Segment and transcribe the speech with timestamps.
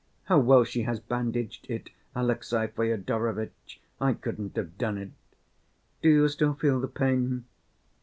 [0.23, 3.79] How well she has bandaged it, Alexey Fyodorovitch!
[3.99, 5.11] I couldn't have done it.
[6.01, 7.45] Do you still feel the pain?"